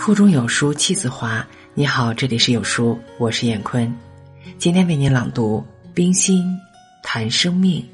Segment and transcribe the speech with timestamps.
[0.00, 1.46] 腹中有书气自华。
[1.74, 3.94] 你好，这里是有书，我是闫坤，
[4.56, 5.62] 今天为您朗读
[5.92, 6.58] 《冰心
[7.02, 7.86] 谈生命》。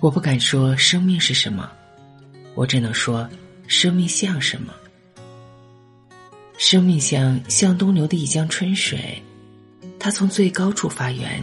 [0.00, 1.68] 我不敢说生命是什么，
[2.54, 3.28] 我只能说
[3.66, 4.72] 生命像什么。
[6.56, 9.20] 生命像向东流的一江春水，
[9.98, 11.42] 它从最高处发源，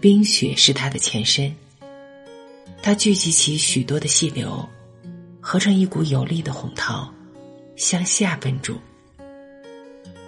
[0.00, 1.52] 冰雪是它的前身。
[2.80, 4.64] 它聚集起许多的细流。
[5.44, 7.12] 合成一股有力的洪涛，
[7.74, 8.78] 向下奔注。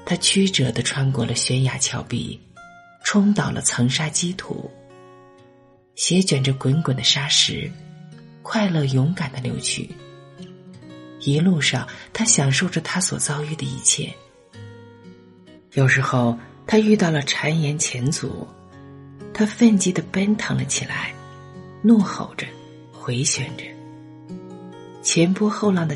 [0.04, 2.38] 它曲折的穿过了悬崖峭壁，
[3.04, 4.68] 冲倒了层沙积土，
[5.94, 7.70] 斜卷着滚滚的沙石，
[8.42, 9.88] 快乐勇敢的流去。
[11.20, 14.12] 一路上，他享受着他所遭遇的一切。
[15.74, 18.46] 有时候，他遇到了谗言前阻，
[19.32, 21.14] 他奋激的奔腾了起来，
[21.82, 22.44] 怒吼着，
[22.92, 23.64] 回旋着。
[25.04, 25.94] 前波后浪的，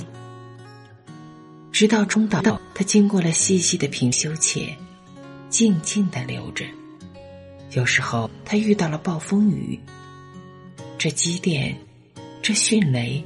[1.72, 4.76] 直到中岛，他经过了细细的平修且，
[5.48, 6.66] 静静的流着。
[7.70, 9.80] 有时候他遇到了暴风雨，
[10.98, 11.74] 这积电，
[12.42, 13.24] 这迅雷，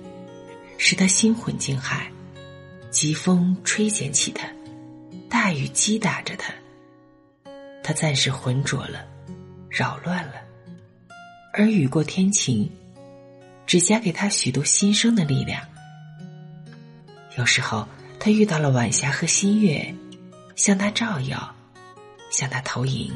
[0.78, 2.06] 使他心魂惊骇；
[2.90, 4.48] 疾风吹捡起他，
[5.28, 6.54] 大雨击打着他，
[7.82, 9.04] 他暂时浑浊了，
[9.68, 10.34] 扰乱了，
[11.52, 12.70] 而雨过天晴，
[13.66, 15.60] 只加给他许多新生的力量。
[17.38, 17.88] 有时候，
[18.20, 19.94] 他遇到了晚霞和新月，
[20.54, 21.54] 向他照耀，
[22.30, 23.10] 向他投影，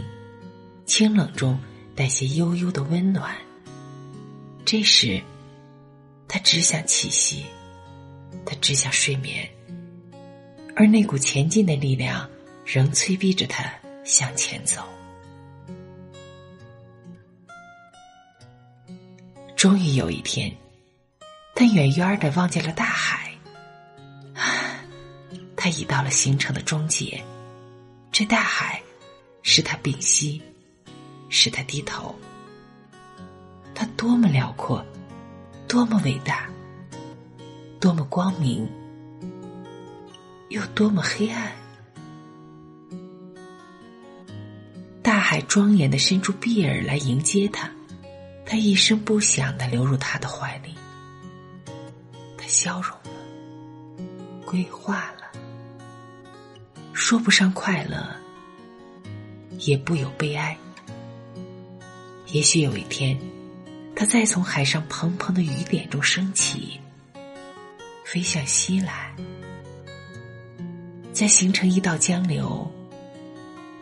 [0.86, 1.60] 清冷中
[1.94, 3.36] 带些悠悠的温暖。
[4.64, 5.22] 这时，
[6.26, 7.44] 他只想栖息，
[8.46, 9.46] 他只想睡眠，
[10.74, 12.28] 而那股前进的力量
[12.64, 13.70] 仍催逼着他
[14.02, 14.82] 向前走。
[19.54, 20.50] 终于有一天，
[21.54, 23.25] 他远远的望见了大海。
[25.66, 27.20] 他已到了行程的终结，
[28.12, 28.80] 这大海
[29.42, 30.40] 使他屏息，
[31.28, 32.14] 使他低头。
[33.74, 34.86] 他多么辽阔，
[35.66, 36.48] 多么伟大，
[37.80, 38.64] 多么光明，
[40.50, 41.50] 又多么黑暗。
[45.02, 47.68] 大海庄严的伸出臂儿来迎接他，
[48.44, 50.76] 他一声不响的流入他的怀里。
[52.38, 54.06] 他消融了，
[54.44, 55.15] 归化了。
[57.08, 58.04] 说不上快乐，
[59.60, 60.58] 也不有悲哀。
[62.32, 63.16] 也许有一天，
[63.94, 66.80] 他再从海上蓬蓬的雨点中升起，
[68.04, 69.14] 飞向西来，
[71.12, 72.68] 再形成一道江流，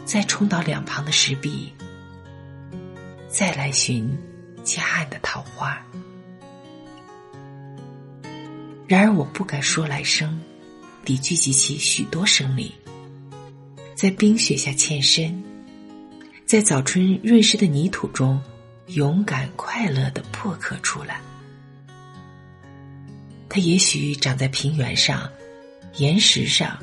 [0.05, 1.73] 再冲倒两旁的石壁，
[3.27, 4.07] 再来寻
[4.65, 5.83] 夹岸的桃花。
[8.87, 10.39] 然而，我不敢说来生，
[11.07, 12.71] 得聚集起许多生灵。
[13.95, 15.43] 在冰雪下欠身，
[16.45, 18.41] 在早春润湿的泥土中，
[18.89, 21.21] 勇敢快乐的破壳出来。
[23.49, 25.31] 它也许长在平原上、
[25.97, 26.77] 岩石上、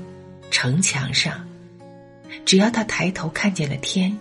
[0.49, 1.45] 城墙上，
[2.45, 4.17] 只要他抬头看见了天，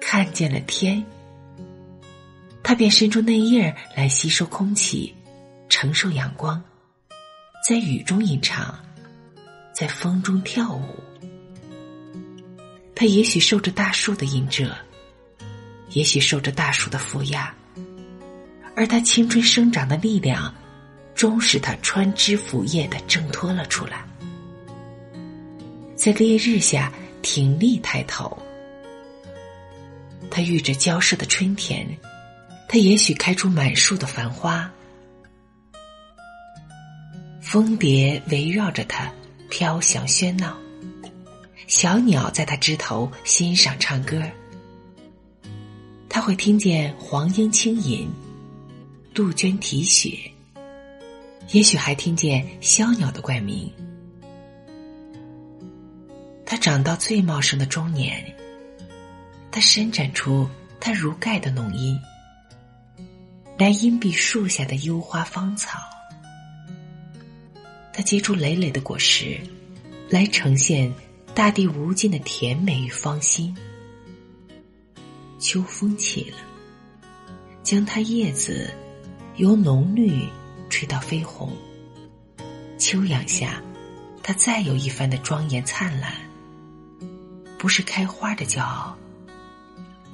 [0.00, 1.04] 看见了天，
[2.64, 5.14] 他便伸出内叶来吸收空气，
[5.68, 6.60] 承受阳光，
[7.66, 8.76] 在雨中吟唱，
[9.72, 10.96] 在风中跳舞。
[12.98, 14.76] 他也许受着大树的阴遮，
[15.92, 17.54] 也许受着大树的负压，
[18.74, 20.52] 而他青春生长的力量，
[21.14, 24.04] 终使他穿枝拂叶的挣脱了出来，
[25.94, 26.92] 在烈日下
[27.22, 28.36] 挺立抬头。
[30.28, 31.86] 他遇着交涉的春天，
[32.68, 34.68] 他也许开出满树的繁花，
[37.40, 39.08] 蜂蝶围绕着他
[39.48, 40.58] 飘翔喧闹。
[41.68, 44.22] 小鸟在它枝头欣赏唱歌，
[46.08, 48.08] 他会听见黄莺轻吟，
[49.12, 50.18] 杜鹃啼血，
[51.50, 53.70] 也许还听见枭鸟的怪鸣。
[56.46, 58.24] 他长到最茂盛的中年，
[59.50, 60.48] 他伸展出
[60.80, 62.00] 他如盖的浓荫，
[63.58, 65.78] 来荫蔽树下的幽花芳草。
[67.92, 69.38] 他结出累累的果实，
[70.08, 70.90] 来呈现。
[71.38, 73.56] 大地无尽的甜美与芳心。
[75.38, 76.38] 秋风起了，
[77.62, 78.68] 将它叶子
[79.36, 80.26] 由浓绿
[80.68, 81.56] 吹到绯红。
[82.76, 83.62] 秋阳下，
[84.20, 86.12] 它再有一番的庄严灿烂。
[87.56, 88.98] 不是开花的骄傲，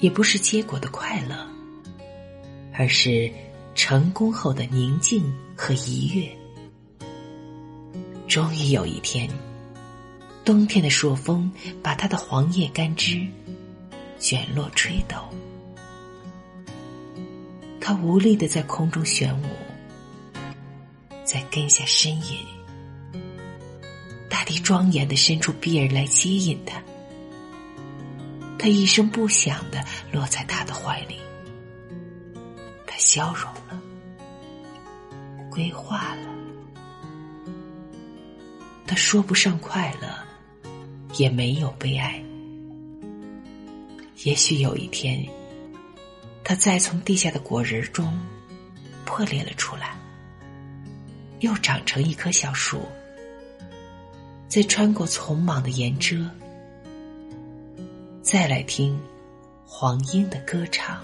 [0.00, 1.49] 也不是结果的快乐，
[2.75, 3.32] 而是
[3.75, 7.09] 成功后的宁静和愉悦。
[8.29, 9.27] 终于有一天，
[10.44, 11.50] 冬天的朔风
[11.82, 13.26] 把它的黄叶干枝
[14.19, 15.17] 卷落吹抖，
[17.81, 19.46] 它无力的在空中旋舞，
[21.25, 22.38] 在根下呻吟。
[24.29, 26.82] 大地庄严的伸出臂儿来接引它，
[28.58, 29.82] 它一声不响的
[30.12, 31.19] 落在他的怀里，
[32.87, 33.81] 它消融了，
[35.50, 36.29] 归化了。
[38.87, 40.08] 他说不上快乐，
[41.19, 42.23] 也没有悲哀。
[44.25, 45.25] 也许有一天，
[46.43, 48.19] 他再从地下的果仁中
[49.05, 49.97] 破裂了出来，
[51.41, 52.81] 又长成一棵小树，
[54.49, 56.29] 再穿过丛莽的岩遮，
[58.23, 58.99] 再来听
[59.67, 61.03] 黄莺的歌唱。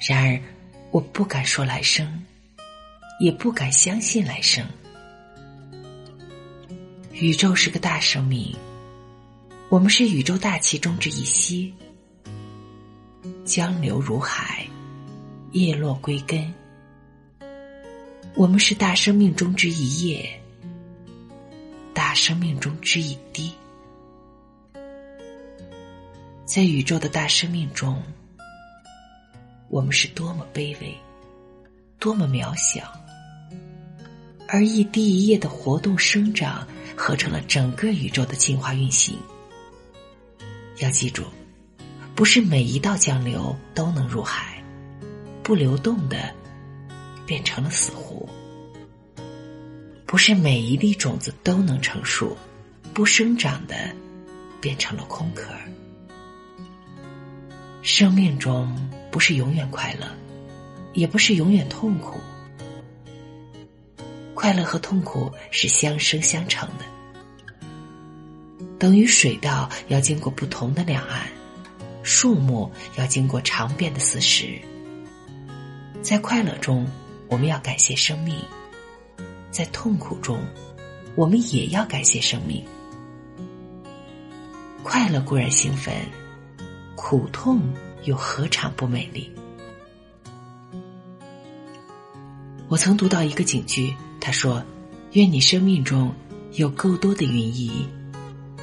[0.00, 0.40] 然而，
[0.90, 2.24] 我不敢说来生。
[3.20, 4.64] 也不敢相信来生。
[7.20, 8.54] 宇宙是个大生命，
[9.68, 11.74] 我们是宇宙大气中之一息，
[13.44, 14.64] 江流如海，
[15.50, 16.54] 叶落归根。
[18.36, 20.40] 我们是大生命中之一叶，
[21.92, 23.52] 大生命中之一滴。
[26.44, 28.00] 在宇宙的大生命中，
[29.68, 30.96] 我们是多么卑微，
[31.98, 32.80] 多么渺小。
[34.46, 36.66] 而一滴一叶的活动生长，
[36.98, 39.16] 合成了整个宇宙的进化运行。
[40.78, 41.24] 要记住，
[42.14, 44.62] 不是每一道江流都能入海，
[45.42, 46.34] 不流动的
[47.24, 48.28] 变成了死湖；
[50.04, 52.36] 不是每一粒种子都能成树，
[52.92, 53.74] 不生长的
[54.60, 55.44] 变成了空壳。
[57.80, 60.06] 生命中不是永远快乐，
[60.94, 62.20] 也不是永远痛苦。
[64.40, 66.84] 快乐和痛苦是相生相成的，
[68.78, 71.26] 等于水稻要经过不同的两岸，
[72.04, 74.56] 树木要经过长变的四时。
[76.02, 76.86] 在快乐中，
[77.26, 78.36] 我们要感谢生命；
[79.50, 80.40] 在痛苦中，
[81.16, 82.64] 我们也要感谢生命。
[84.84, 85.92] 快乐固然兴奋，
[86.94, 87.60] 苦痛
[88.04, 89.28] 又何尝不美丽？
[92.68, 93.92] 我曾读到一个警句。
[94.20, 94.62] 他说
[95.12, 96.12] ：“愿你生命中
[96.52, 97.70] 有够多的云翳，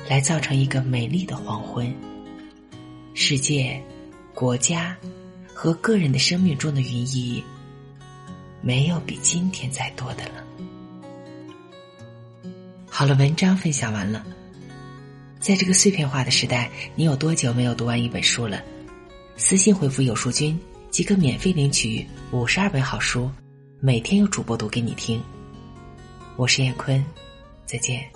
[0.10, 1.94] 来造成一个美丽的黄昏。
[3.14, 3.82] 世界、
[4.34, 4.96] 国家
[5.54, 7.42] 和个人的生命中的云翳，
[8.62, 10.44] 没有比今天再多的了。”
[12.88, 14.26] 好了，文章分享完了。
[15.40, 18.62] 在这个碎片化的时代，你有多久没有读完一本书了？
[19.38, 20.58] 私信回复“有书君”
[20.90, 23.30] 即可免费领取五十二本好书，
[23.82, 25.22] 每天有主播读给你听。
[26.38, 27.02] 我是燕坤，
[27.66, 28.15] 再见。